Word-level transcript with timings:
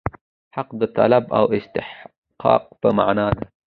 حق 0.55 0.69
د 0.81 0.83
طلب 0.97 1.23
او 1.37 1.45
استحقاق 1.57 2.63
په 2.81 2.87
معنا 2.97 3.27
دی. 3.37 3.45